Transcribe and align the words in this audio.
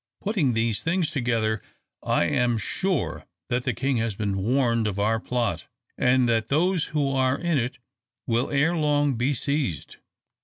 Putting 0.21 0.53
these 0.53 0.81
things 0.81 1.11
together, 1.11 1.61
I 2.01 2.23
am 2.25 2.57
sure 2.57 3.27
that 3.49 3.65
the 3.65 3.73
king 3.75 3.97
has 3.97 4.15
been 4.15 4.39
warned 4.41 4.87
of 4.87 4.97
our 4.97 5.19
plot, 5.19 5.67
and 5.95 6.27
that 6.27 6.47
those 6.47 6.85
who 6.85 7.11
are 7.13 7.37
in 7.37 7.59
it 7.59 7.77
will 8.25 8.49
ere 8.49 8.75
long 8.75 9.13
be 9.13 9.35
seized. 9.35 9.97